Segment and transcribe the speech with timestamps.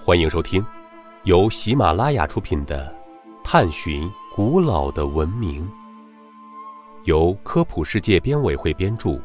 [0.00, 0.64] 欢迎收听
[1.24, 2.96] 由喜马拉雅出品的
[3.44, 5.68] 《探寻古老的文明》，
[7.04, 9.20] 由科普世界编委会编著，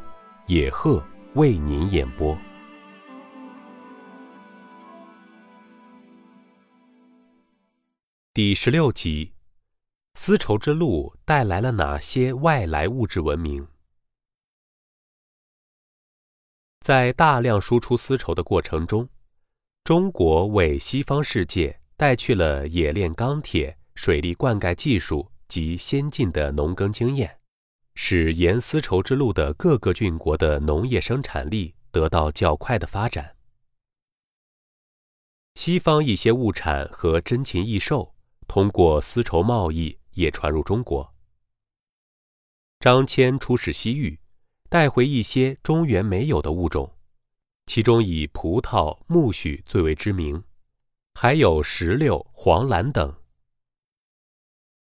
[0.47, 1.01] 野鹤
[1.35, 2.37] 为您演播。
[8.33, 9.31] 第十六集：
[10.15, 13.65] 丝绸之路带来了哪些外来物质文明？
[16.81, 19.07] 在大量输出丝绸的过程中，
[19.83, 27.39] 中国为西方世界带去了冶炼钢铁、水利灌溉技术及先进的农耕经验，
[27.93, 33.35] 使沿丝绸之路的各个郡国的农业生产力得到较快的发展。
[35.55, 38.15] 西方一些物产和珍禽异兽
[38.47, 41.13] 通过丝绸贸易也传入中国。
[42.79, 44.17] 张骞出使西域。
[44.69, 46.91] 带回一些中原没有的物种，
[47.73, 50.43] 其中以葡萄、苜蓿最为知名，
[51.15, 53.11] 还有石榴、黄兰等。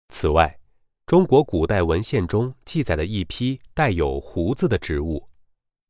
[0.09, 0.59] 此外，
[1.05, 5.29] 中国古代文献中记载的一批带有“胡”字的植物，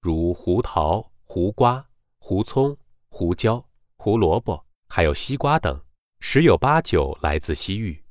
[0.01, 1.83] 如胡桃、胡瓜、
[2.19, 2.77] 胡葱、
[3.09, 3.67] 胡椒、
[3.97, 5.83] 胡萝卜，还有西瓜等，
[6.19, 8.03] 十有八九来自西域。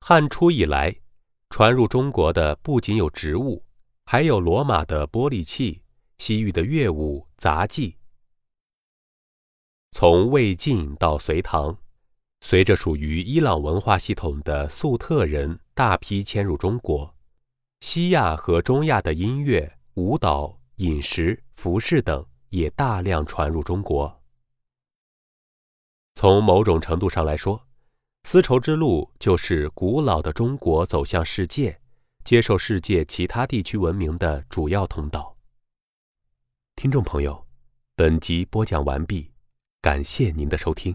[0.00, 0.94] 汉初以来。
[1.48, 3.64] 传入中国的不仅有植物，
[4.04, 5.80] 还有罗马的玻璃器、
[6.18, 7.96] 西域的乐舞、杂技。
[9.92, 11.78] 从魏晋到隋唐，
[12.40, 17.14] 随着属于伊朗文化系统的粟特人大批迁入中国，
[17.80, 24.22] 西亚和中亚的音乐、舞蹈、饮食、服饰等也大量传入中国。
[26.14, 27.66] 从某种程度上来说，
[28.24, 31.78] 丝绸之路就是古老的中国走向世界、
[32.24, 35.35] 接受世界其他地区文明的主要通道。
[36.76, 37.46] 听众朋友，
[37.96, 39.30] 本集播讲完毕，
[39.80, 40.94] 感谢您的收听。